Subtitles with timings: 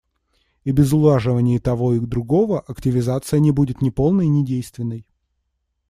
[0.63, 5.05] И без улаживания и того и другого активизация не будет ни полной, ни действенной.